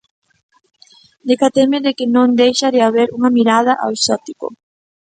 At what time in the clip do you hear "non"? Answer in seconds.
2.15-2.29